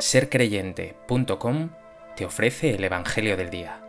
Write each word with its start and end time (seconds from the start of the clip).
sercreyente.com 0.00 1.70
te 2.16 2.24
ofrece 2.24 2.70
el 2.74 2.84
Evangelio 2.84 3.36
del 3.36 3.50
Día. 3.50 3.80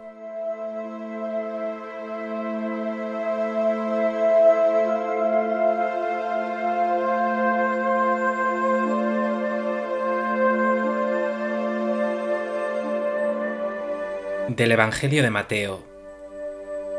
Del 14.48 14.72
Evangelio 14.72 15.22
de 15.22 15.30
Mateo. 15.30 15.84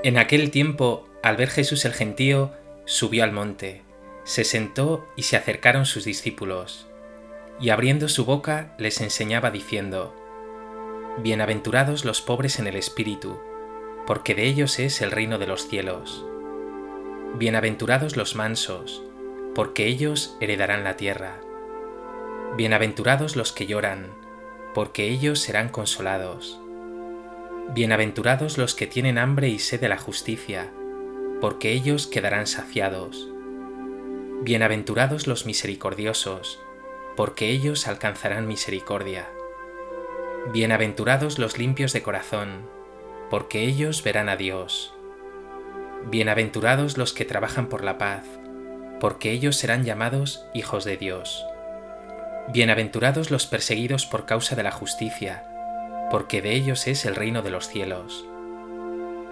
En 0.05 0.19
aquel 0.19 0.51
tiempo, 0.51 1.09
al 1.23 1.37
ver 1.37 1.51
Jesús 1.51 1.85
el 1.85 1.93
gentío, 1.93 2.53
subió 2.85 3.25
al 3.25 3.33
monte, 3.33 3.83
se 4.25 4.45
sentó 4.45 5.07
y 5.17 5.25
se 5.25 5.37
acercaron 5.37 5.85
sus 5.85 6.05
discípulos 6.05 6.90
y 7.61 7.71
abriendo 7.71 8.09
su 8.09 8.25
boca 8.25 8.75
les 8.79 9.01
enseñaba 9.01 9.51
diciendo, 9.51 10.17
Bienaventurados 11.19 12.05
los 12.05 12.23
pobres 12.23 12.59
en 12.59 12.67
el 12.67 12.77
espíritu, 12.77 13.39
porque 14.07 14.35
de 14.35 14.45
ellos 14.45 14.79
es 14.79 15.03
el 15.03 15.11
reino 15.11 15.39
de 15.39 15.47
los 15.47 15.69
cielos. 15.69 16.25
Bienaventurados 17.35 18.17
los 18.17 18.35
mansos, 18.35 19.03
porque 19.55 19.87
ellos 19.87 20.37
heredarán 20.41 20.85
la 20.85 20.97
tierra. 20.97 21.41
Bienaventurados 22.57 23.37
los 23.37 23.53
que 23.53 23.67
lloran, 23.67 24.07
porque 24.73 25.09
ellos 25.09 25.41
serán 25.41 25.69
consolados. 25.69 26.59
Bienaventurados 27.75 28.57
los 28.57 28.75
que 28.75 28.87
tienen 28.87 29.19
hambre 29.19 29.49
y 29.49 29.59
sed 29.59 29.81
de 29.81 29.89
la 29.89 29.99
justicia, 29.99 30.73
porque 31.41 31.73
ellos 31.73 32.07
quedarán 32.07 32.47
saciados. 32.47 33.29
Bienaventurados 34.43 35.27
los 35.27 35.45
misericordiosos, 35.45 36.61
porque 37.17 37.49
ellos 37.49 37.89
alcanzarán 37.89 38.47
misericordia. 38.47 39.29
Bienaventurados 40.53 41.39
los 41.39 41.59
limpios 41.59 41.93
de 41.93 42.03
corazón, 42.03 42.69
porque 43.31 43.63
ellos 43.63 44.03
verán 44.03 44.29
a 44.29 44.37
Dios. 44.37 44.95
Bienaventurados 46.07 46.97
los 46.97 47.13
que 47.13 47.25
trabajan 47.25 47.69
por 47.69 47.85
la 47.85 47.99
paz, 47.99 48.25
porque 49.01 49.33
ellos 49.33 49.57
serán 49.57 49.85
llamados 49.85 50.47
hijos 50.55 50.85
de 50.85 50.97
Dios. 50.97 51.45
Bienaventurados 52.53 53.31
los 53.31 53.47
perseguidos 53.47 54.07
por 54.07 54.25
causa 54.25 54.57
de 54.57 54.63
la 54.63 54.73
justicia, 54.73 55.45
porque 56.11 56.41
de 56.41 56.53
ellos 56.53 56.87
es 56.87 57.05
el 57.05 57.17
reino 57.17 57.43
de 57.43 57.51
los 57.51 57.69
cielos. 57.69 58.25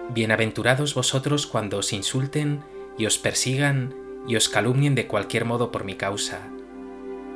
Bienaventurados 0.09 0.93
vosotros 0.95 1.47
cuando 1.47 1.77
os 1.77 1.93
insulten 1.93 2.63
y 2.97 3.05
os 3.05 3.17
persigan 3.17 3.95
y 4.27 4.35
os 4.35 4.49
calumnien 4.49 4.95
de 4.95 5.07
cualquier 5.07 5.45
modo 5.45 5.71
por 5.71 5.85
mi 5.85 5.95
causa 5.95 6.51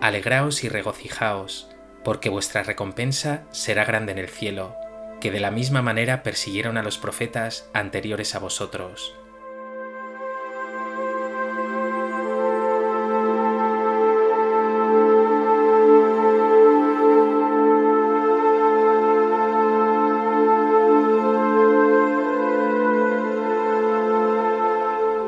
Alegraos 0.03 0.65
y 0.65 0.67
regocijaos, 0.67 1.69
porque 2.03 2.27
vuestra 2.27 2.61
recompensa 2.61 3.45
será 3.51 3.85
grande 3.85 4.11
en 4.11 4.17
el 4.17 4.27
cielo, 4.27 4.75
que 5.21 5.31
de 5.31 5.39
la 5.39 5.49
misma 5.49 5.81
manera 5.81 6.23
persiguieron 6.23 6.75
a 6.75 6.83
los 6.83 6.97
profetas 6.97 7.69
anteriores 7.73 8.35
a 8.35 8.39
vosotros. 8.39 9.15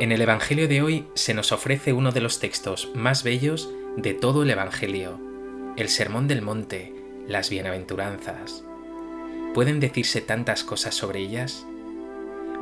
En 0.02 0.12
el 0.12 0.22
Evangelio 0.22 0.68
de 0.68 0.82
hoy 0.82 1.08
se 1.14 1.34
nos 1.34 1.54
ofrece 1.54 1.94
uno 1.94 2.12
de 2.12 2.20
los 2.20 2.40
textos 2.40 2.90
más 2.94 3.24
bellos 3.24 3.70
de 3.98 4.14
todo 4.14 4.44
el 4.44 4.50
Evangelio, 4.50 5.20
el 5.78 5.88
Sermón 5.88 6.28
del 6.28 6.42
Monte, 6.42 6.94
las 7.28 7.50
Bienaventuranzas. 7.50 8.66
¿Pueden 9.54 9.80
decirse 9.80 10.20
tantas 10.20 10.66
cosas 10.66 10.96
sobre 10.96 11.22
ellas? 11.22 11.66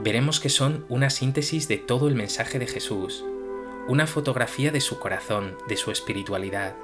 Veremos 0.04 0.40
que 0.40 0.50
son 0.50 0.86
una 0.90 1.10
síntesis 1.10 1.68
de 1.68 1.78
todo 1.78 2.08
el 2.08 2.14
mensaje 2.14 2.60
de 2.60 2.68
Jesús, 2.68 3.26
una 3.88 4.06
fotografía 4.06 4.72
de 4.72 4.80
su 4.80 5.00
corazón, 5.00 5.58
de 5.68 5.76
su 5.76 5.90
espiritualidad, 5.90 6.76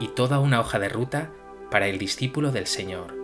y 0.00 0.08
toda 0.08 0.38
una 0.38 0.60
hoja 0.60 0.78
de 0.78 0.88
ruta 0.88 1.32
para 1.70 1.86
el 1.86 1.98
discípulo 1.98 2.52
del 2.52 2.66
Señor. 2.66 3.23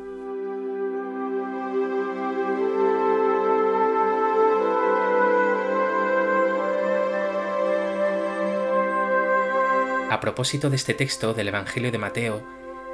A 10.11 10.19
propósito 10.19 10.71
de 10.71 10.77
este 10.77 10.93
texto 10.93 11.35
del 11.35 11.47
Evangelio 11.47 11.93
de 11.93 11.99
Mateo, 11.99 12.45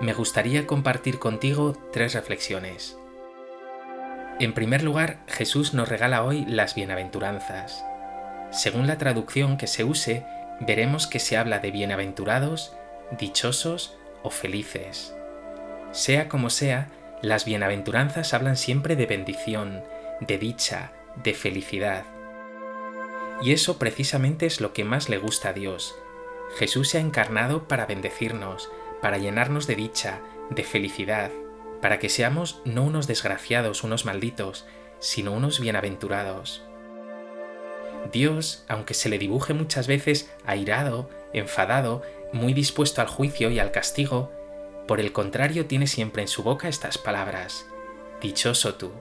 me 0.03 0.13
gustaría 0.13 0.67
compartir 0.67 1.19
contigo 1.19 1.73
tres 1.91 2.13
reflexiones. 2.13 2.99
En 4.39 4.53
primer 4.53 4.83
lugar, 4.83 5.21
Jesús 5.27 5.73
nos 5.73 5.89
regala 5.89 6.25
hoy 6.25 6.45
las 6.45 6.75
bienaventuranzas. 6.75 7.83
Según 8.51 8.87
la 8.87 8.99
traducción 8.99 9.57
que 9.57 9.67
se 9.67 9.83
use, 9.83 10.27
veremos 10.61 11.07
que 11.07 11.19
se 11.19 11.39
habla 11.39 11.59
de 11.59 11.71
bienaventurados, 11.71 12.77
dichosos 13.19 13.97
o 14.23 14.29
felices. 14.29 15.17
Sea 15.93 16.29
como 16.29 16.51
sea, 16.51 16.89
las 17.23 17.47
bienaventuranzas 17.47 18.35
hablan 18.35 18.59
siempre 18.59 18.95
de 18.95 19.07
bendición, 19.07 19.83
de 20.21 20.37
dicha, 20.37 20.93
de 21.25 21.33
felicidad. 21.33 22.05
Y 23.41 23.53
eso 23.53 23.79
precisamente 23.79 24.45
es 24.45 24.61
lo 24.61 24.75
que 24.75 24.85
más 24.85 25.09
le 25.09 25.17
gusta 25.17 25.49
a 25.49 25.53
Dios, 25.55 25.95
Jesús 26.55 26.89
se 26.89 26.99
ha 26.99 27.01
encarnado 27.01 27.69
para 27.69 27.87
bendecirnos, 27.87 28.71
para 29.03 29.19
llenarnos 29.19 29.67
de 29.67 29.77
dicha, 29.77 30.21
de 30.51 30.63
felicidad, 30.63 31.31
para 31.83 31.99
que 31.99 32.09
seamos 32.09 32.63
no 32.65 32.85
unos 32.85 33.07
desgraciados, 33.07 33.85
unos 33.85 34.05
malditos, 34.05 34.65
sino 34.99 35.33
unos 35.33 35.61
bienaventurados. 35.61 36.63
Dios, 38.13 38.65
aunque 38.69 38.95
se 38.95 39.09
le 39.09 39.19
dibuje 39.19 39.53
muchas 39.53 39.87
veces 39.87 40.33
airado, 40.47 41.11
enfadado, 41.33 42.03
muy 42.33 42.55
dispuesto 42.55 43.01
al 43.01 43.09
juicio 43.09 43.51
y 43.51 43.59
al 43.59 43.73
castigo, 43.73 44.33
por 44.87 45.01
el 45.01 45.13
contrario 45.13 45.67
tiene 45.67 45.87
siempre 45.87 46.23
en 46.23 46.29
su 46.29 46.43
boca 46.43 46.69
estas 46.69 46.97
palabras, 46.99 47.67
Dichoso 48.21 48.77
tú, 48.77 48.93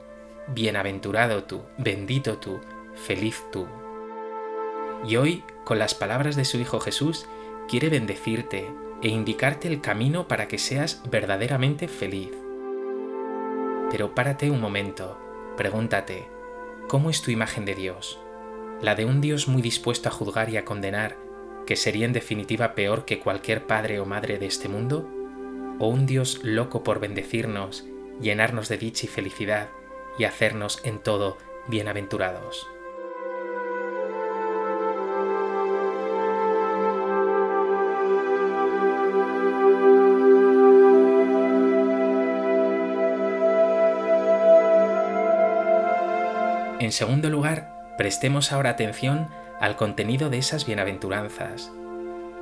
bienaventurado 0.47 1.45
tú, 1.45 1.61
bendito 1.77 2.37
tú, 2.37 2.59
feliz 2.95 3.41
tú. 3.51 3.65
Y 5.07 5.15
hoy, 5.15 5.43
con 5.63 5.79
las 5.79 5.93
palabras 5.93 6.35
de 6.35 6.43
su 6.43 6.57
Hijo 6.57 6.81
Jesús, 6.81 7.25
quiere 7.67 7.89
bendecirte 7.89 8.71
e 9.01 9.09
indicarte 9.09 9.67
el 9.67 9.81
camino 9.81 10.27
para 10.27 10.47
que 10.47 10.57
seas 10.57 11.01
verdaderamente 11.09 11.87
feliz. 11.87 12.31
Pero 13.91 14.15
párate 14.15 14.49
un 14.49 14.61
momento, 14.61 15.17
pregúntate, 15.57 16.27
¿cómo 16.87 17.09
es 17.09 17.21
tu 17.21 17.31
imagen 17.31 17.65
de 17.65 17.75
Dios? 17.75 18.19
¿La 18.81 18.95
de 18.95 19.05
un 19.05 19.21
Dios 19.21 19.47
muy 19.47 19.61
dispuesto 19.61 20.09
a 20.09 20.11
juzgar 20.11 20.49
y 20.49 20.57
a 20.57 20.65
condenar, 20.65 21.17
que 21.65 21.75
sería 21.75 22.05
en 22.05 22.13
definitiva 22.13 22.75
peor 22.75 23.05
que 23.05 23.19
cualquier 23.19 23.65
padre 23.65 23.99
o 23.99 24.05
madre 24.05 24.37
de 24.37 24.47
este 24.47 24.69
mundo? 24.69 25.09
¿O 25.79 25.87
un 25.87 26.05
Dios 26.05 26.41
loco 26.43 26.83
por 26.83 26.99
bendecirnos, 26.99 27.85
llenarnos 28.21 28.69
de 28.69 28.77
dicha 28.77 29.05
y 29.05 29.09
felicidad 29.09 29.69
y 30.17 30.23
hacernos 30.23 30.81
en 30.83 30.99
todo 30.99 31.37
bienaventurados? 31.67 32.67
En 46.79 46.91
segundo 46.91 47.29
lugar, 47.29 47.95
prestemos 47.97 48.51
ahora 48.51 48.71
atención 48.71 49.29
al 49.61 49.77
contenido 49.77 50.29
de 50.29 50.39
esas 50.39 50.65
bienaventuranzas. 50.65 51.71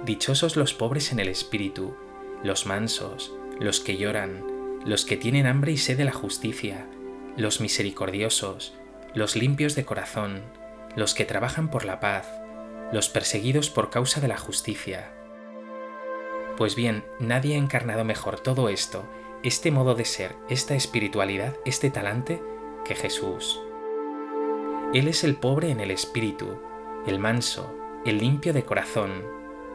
Dichosos 0.03 0.55
los 0.55 0.73
pobres 0.73 1.11
en 1.11 1.19
el 1.19 1.27
espíritu, 1.27 1.95
los 2.43 2.65
mansos, 2.65 3.31
los 3.59 3.79
que 3.79 3.97
lloran, 3.97 4.43
los 4.85 5.05
que 5.05 5.17
tienen 5.17 5.45
hambre 5.45 5.71
y 5.71 5.77
sed 5.77 5.97
de 5.97 6.05
la 6.05 6.11
justicia, 6.11 6.87
los 7.37 7.61
misericordiosos, 7.61 8.73
los 9.13 9.35
limpios 9.35 9.75
de 9.75 9.85
corazón, 9.85 10.41
los 10.95 11.13
que 11.13 11.25
trabajan 11.25 11.69
por 11.69 11.85
la 11.85 11.99
paz, 11.99 12.27
los 12.91 13.09
perseguidos 13.09 13.69
por 13.69 13.91
causa 13.91 14.19
de 14.19 14.27
la 14.27 14.37
justicia. 14.37 15.11
Pues 16.57 16.75
bien, 16.75 17.03
nadie 17.19 17.53
ha 17.53 17.59
encarnado 17.59 18.03
mejor 18.03 18.39
todo 18.39 18.69
esto, 18.69 19.07
este 19.43 19.69
modo 19.69 19.93
de 19.93 20.05
ser, 20.05 20.35
esta 20.49 20.73
espiritualidad, 20.73 21.55
este 21.65 21.91
talante, 21.91 22.41
que 22.83 22.95
Jesús. 22.95 23.59
Él 24.93 25.07
es 25.07 25.23
el 25.23 25.35
pobre 25.35 25.71
en 25.71 25.79
el 25.79 25.89
espíritu, 25.89 26.59
el 27.07 27.17
manso, 27.17 27.75
el 28.05 28.19
limpio 28.19 28.53
de 28.53 28.63
corazón, 28.63 29.23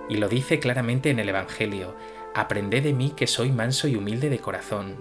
y 0.09 0.17
lo 0.17 0.29
dice 0.29 0.61
claramente 0.61 1.11
en 1.11 1.19
el 1.19 1.29
Evangelio, 1.29 1.97
aprended 2.37 2.85
de 2.85 2.93
mí 2.93 3.12
que 3.17 3.26
soy 3.26 3.50
manso 3.50 3.88
y 3.88 3.97
humilde 3.97 4.31
de 4.31 4.38
corazón. 4.38 4.94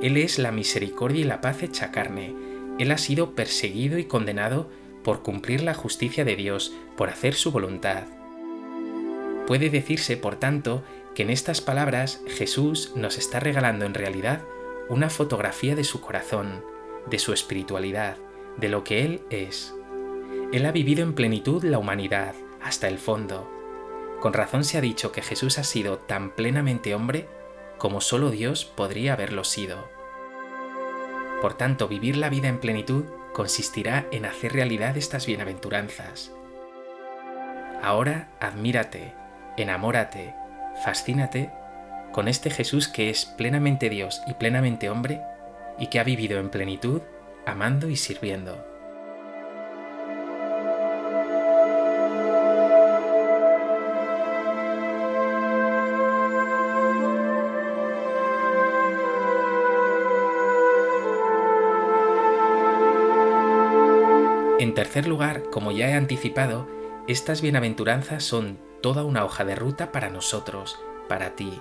Él 0.00 0.16
es 0.16 0.38
la 0.38 0.52
misericordia 0.52 1.22
y 1.22 1.24
la 1.24 1.40
paz 1.40 1.64
hecha 1.64 1.90
carne, 1.90 2.34
Él 2.78 2.92
ha 2.92 2.98
sido 2.98 3.34
perseguido 3.34 3.98
y 3.98 4.04
condenado 4.04 4.70
por 5.02 5.22
cumplir 5.22 5.64
la 5.64 5.74
justicia 5.74 6.24
de 6.24 6.36
Dios, 6.36 6.72
por 6.96 7.08
hacer 7.08 7.34
su 7.34 7.50
voluntad. 7.50 8.04
Puede 9.48 9.70
decirse, 9.70 10.16
por 10.16 10.36
tanto, 10.36 10.84
que 11.16 11.24
en 11.24 11.30
estas 11.30 11.60
palabras 11.60 12.22
Jesús 12.28 12.92
nos 12.94 13.18
está 13.18 13.40
regalando 13.40 13.86
en 13.86 13.94
realidad 13.94 14.42
una 14.88 15.10
fotografía 15.10 15.74
de 15.74 15.82
su 15.82 16.00
corazón, 16.00 16.64
de 17.10 17.18
su 17.18 17.32
espiritualidad, 17.32 18.16
de 18.56 18.68
lo 18.68 18.84
que 18.84 19.04
Él 19.04 19.22
es. 19.30 19.74
Él 20.52 20.66
ha 20.66 20.72
vivido 20.72 21.02
en 21.02 21.14
plenitud 21.14 21.64
la 21.64 21.78
humanidad, 21.78 22.34
hasta 22.62 22.88
el 22.88 22.98
fondo. 22.98 23.50
Con 24.20 24.32
razón 24.32 24.64
se 24.64 24.78
ha 24.78 24.80
dicho 24.80 25.12
que 25.12 25.22
Jesús 25.22 25.58
ha 25.58 25.64
sido 25.64 25.98
tan 25.98 26.34
plenamente 26.34 26.94
hombre 26.94 27.28
como 27.78 28.00
solo 28.00 28.30
Dios 28.30 28.64
podría 28.64 29.14
haberlo 29.14 29.44
sido. 29.44 29.88
Por 31.40 31.54
tanto, 31.54 31.88
vivir 31.88 32.16
la 32.16 32.28
vida 32.28 32.48
en 32.48 32.60
plenitud 32.60 33.04
consistirá 33.32 34.06
en 34.12 34.26
hacer 34.26 34.52
realidad 34.52 34.96
estas 34.96 35.26
bienaventuranzas. 35.26 36.30
Ahora 37.82 38.28
admírate, 38.38 39.12
enamórate, 39.56 40.34
fascínate 40.84 41.50
con 42.12 42.28
este 42.28 42.50
Jesús 42.50 42.86
que 42.86 43.10
es 43.10 43.24
plenamente 43.24 43.88
Dios 43.88 44.22
y 44.28 44.34
plenamente 44.34 44.88
hombre 44.88 45.20
y 45.78 45.88
que 45.88 45.98
ha 45.98 46.04
vivido 46.04 46.38
en 46.38 46.50
plenitud, 46.50 47.02
amando 47.46 47.88
y 47.88 47.96
sirviendo. 47.96 48.72
En 64.62 64.74
tercer 64.74 65.08
lugar, 65.08 65.42
como 65.50 65.72
ya 65.72 65.88
he 65.88 65.94
anticipado, 65.94 66.68
estas 67.08 67.42
bienaventuranzas 67.42 68.22
son 68.22 68.58
toda 68.80 69.02
una 69.02 69.24
hoja 69.24 69.44
de 69.44 69.56
ruta 69.56 69.90
para 69.90 70.08
nosotros, 70.08 70.78
para 71.08 71.34
ti. 71.34 71.52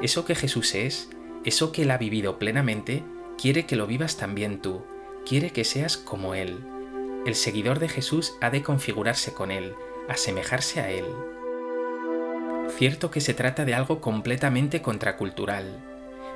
Eso 0.00 0.24
que 0.24 0.36
Jesús 0.36 0.76
es, 0.76 1.10
eso 1.44 1.72
que 1.72 1.82
Él 1.82 1.90
ha 1.90 1.98
vivido 1.98 2.38
plenamente, 2.38 3.02
quiere 3.38 3.66
que 3.66 3.76
lo 3.76 3.86
vivas 3.86 4.16
también 4.16 4.60
tú, 4.60 4.82
quiere 5.26 5.50
que 5.50 5.64
seas 5.64 5.96
como 5.96 6.34
Él. 6.34 6.58
El 7.26 7.34
seguidor 7.34 7.78
de 7.78 7.88
Jesús 7.88 8.34
ha 8.40 8.50
de 8.50 8.62
configurarse 8.62 9.32
con 9.32 9.50
Él, 9.50 9.74
asemejarse 10.08 10.80
a 10.80 10.90
Él. 10.90 11.04
Cierto 12.76 13.10
que 13.10 13.20
se 13.20 13.34
trata 13.34 13.64
de 13.64 13.74
algo 13.74 14.00
completamente 14.00 14.82
contracultural, 14.82 15.82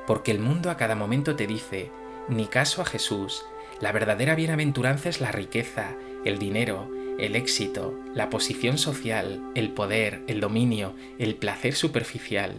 porque 0.06 0.30
el 0.30 0.40
mundo 0.40 0.70
a 0.70 0.76
cada 0.76 0.94
momento 0.94 1.36
te 1.36 1.46
dice, 1.46 1.90
ni 2.28 2.46
caso 2.46 2.82
a 2.82 2.84
Jesús, 2.84 3.44
la 3.80 3.92
verdadera 3.92 4.34
bienaventuranza 4.34 5.08
es 5.08 5.20
la 5.20 5.32
riqueza, 5.32 5.94
el 6.24 6.38
dinero, 6.38 6.90
el 7.18 7.36
éxito, 7.36 7.98
la 8.14 8.30
posición 8.30 8.78
social, 8.78 9.42
el 9.54 9.70
poder, 9.70 10.22
el 10.26 10.40
dominio, 10.40 10.94
el 11.18 11.34
placer 11.34 11.74
superficial. 11.74 12.54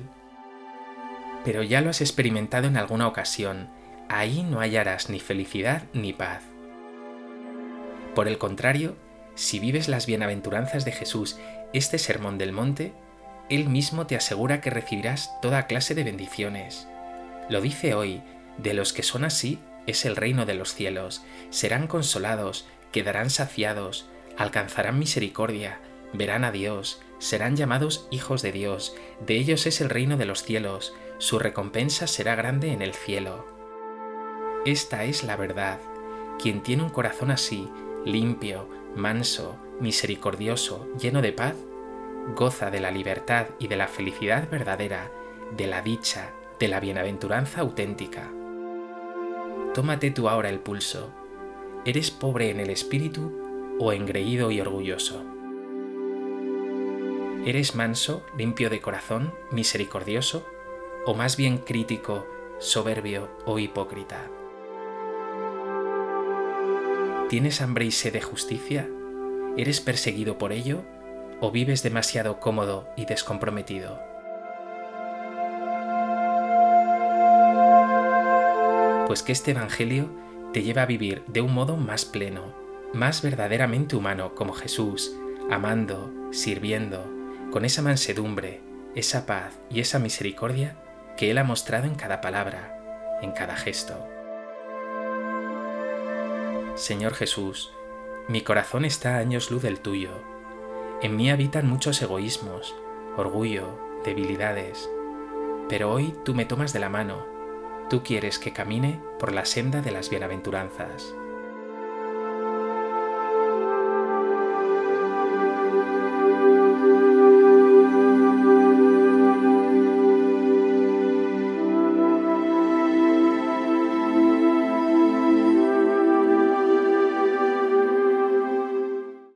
Pero 1.44 1.64
ya 1.64 1.82
lo 1.82 1.90
has 1.90 2.02
experimentado 2.02 2.68
en 2.68 2.78
alguna 2.78 3.08
ocasión, 3.08 3.70
ahí 4.12 4.44
no 4.44 4.60
hallarás 4.60 5.10
ni 5.10 5.20
felicidad 5.20 5.84
ni 5.94 6.12
paz. 6.12 6.44
Por 8.14 8.28
el 8.28 8.38
contrario, 8.38 8.96
si 9.36 9.60
vives 9.60 9.88
las 9.88 10.06
bienaventuranzas 10.06 10.84
de 10.84 10.92
Jesús, 10.92 11.40
este 11.72 11.98
sermón 11.98 12.38
del 12.38 12.52
monte, 12.52 12.92
Él 13.50 13.70
mismo 13.70 14.08
te 14.08 14.18
asegura 14.18 14.60
que 14.60 14.70
recibirás 14.70 15.32
toda 15.42 15.66
clase 15.66 15.96
de 15.96 16.04
bendiciones. 16.04 16.90
Lo 17.50 17.62
dice 17.62 17.94
hoy, 17.94 18.22
de 18.58 18.74
los 18.74 18.92
que 18.92 19.02
son 19.04 19.24
así, 19.24 19.60
es 19.88 20.04
el 20.04 20.18
reino 20.18 20.46
de 20.46 20.56
los 20.56 20.74
cielos, 20.74 21.24
serán 21.50 21.88
consolados, 21.88 22.68
quedarán 22.92 23.30
saciados, 23.30 24.10
alcanzarán 24.38 25.00
misericordia, 25.00 25.80
verán 26.12 26.44
a 26.44 26.52
Dios, 26.52 27.02
serán 27.20 27.56
llamados 27.56 28.08
hijos 28.12 28.42
de 28.42 28.52
Dios, 28.52 28.94
de 29.26 29.36
ellos 29.36 29.66
es 29.66 29.80
el 29.80 29.90
reino 29.90 30.18
de 30.18 30.26
los 30.26 30.44
cielos, 30.44 30.94
su 31.18 31.40
recompensa 31.40 32.08
será 32.08 32.36
grande 32.36 32.74
en 32.74 32.82
el 32.82 32.94
cielo. 32.94 33.61
Esta 34.66 35.06
es 35.06 35.24
la 35.24 35.36
verdad. 35.38 35.80
Quien 36.40 36.62
tiene 36.62 36.84
un 36.84 36.90
corazón 36.90 37.32
así, 37.32 37.68
limpio, 38.06 38.68
manso, 38.96 39.58
misericordioso, 39.80 40.88
lleno 41.00 41.24
de 41.24 41.34
paz, 41.34 41.56
goza 42.36 42.70
de 42.70 42.80
la 42.80 42.92
libertad 42.92 43.48
y 43.58 43.68
de 43.68 43.76
la 43.76 43.88
felicidad 43.88 44.48
verdadera, 44.52 45.10
de 45.58 45.66
la 45.66 45.82
dicha, 45.82 46.34
de 46.60 46.68
la 46.68 46.80
bienaventuranza 46.80 47.62
auténtica. 47.62 48.30
Tómate 49.74 50.12
tú 50.12 50.30
ahora 50.30 50.50
el 50.50 50.60
pulso. 50.60 51.10
¿Eres 51.84 52.12
pobre 52.12 52.52
en 52.52 52.60
el 52.60 52.70
espíritu 52.70 53.76
o 53.80 53.94
engreído 53.94 54.52
y 54.52 54.62
orgulloso? 54.62 55.24
¿Eres 57.46 57.74
manso, 57.74 58.24
limpio 58.38 58.70
de 58.70 58.80
corazón, 58.80 59.34
misericordioso 59.50 60.46
o 61.08 61.16
más 61.16 61.36
bien 61.36 61.58
crítico, 61.58 62.28
soberbio 62.60 63.28
o 63.46 63.58
hipócrita? 63.58 64.30
¿Tienes 67.32 67.62
hambre 67.62 67.86
y 67.86 67.92
sed 67.92 68.12
de 68.12 68.22
justicia? 68.22 68.90
¿Eres 69.56 69.80
perseguido 69.80 70.38
por 70.38 70.52
ello 70.52 70.84
o 71.40 71.50
vives 71.50 71.82
demasiado 71.82 72.42
cómodo 72.42 72.90
y 72.98 73.06
descomprometido? 73.06 74.02
pues 79.08 79.24
que 79.24 79.32
este 79.32 79.52
Evangelio 79.52 80.10
te 80.52 80.62
lleva 80.62 80.82
a 80.82 80.86
vivir 80.86 81.24
de 81.28 81.40
un 81.40 81.54
modo 81.54 81.78
más 81.78 82.04
pleno, 82.04 82.54
más 82.94 83.22
verdaderamente 83.22 83.96
humano 83.96 84.36
como 84.36 84.52
Jesús, 84.52 85.14
amando, 85.50 86.12
sirviendo, 86.32 87.10
con 87.50 87.64
esa 87.64 87.82
mansedumbre, 87.82 88.62
esa 88.94 89.26
paz 89.26 89.58
y 89.70 89.80
esa 89.80 90.00
misericordia 90.00 90.76
que 91.16 91.32
Él 91.32 91.38
ha 91.38 91.46
mostrado 91.46 91.88
en 91.88 91.96
cada 91.96 92.20
palabra, 92.20 92.78
en 93.22 93.32
cada 93.32 93.56
gesto. 93.56 94.21
Señor 96.76 97.14
Jesús, 97.14 97.74
mi 98.28 98.42
corazón 98.42 98.86
está 98.86 99.16
a 99.16 99.20
años 99.20 99.52
luz 99.52 99.62
del 99.62 99.80
tuyo. 99.80 100.12
En 101.02 101.16
mí 101.16 101.30
habitan 101.30 101.68
muchos 101.68 102.02
egoísmos, 102.02 102.76
orgullo, 103.18 103.80
debilidades, 104.06 104.90
pero 105.70 105.92
hoy 105.92 106.14
tú 106.24 106.34
me 106.34 106.46
tomas 106.46 106.74
de 106.74 106.80
la 106.80 106.90
mano 106.90 107.32
Tú 107.92 108.04
quieres 108.04 108.40
que 108.40 108.54
camine 108.54 109.02
por 109.20 109.34
la 109.34 109.44
senda 109.44 109.82
de 109.82 109.92
las 109.92 110.10
bienaventuranzas. 110.10 111.14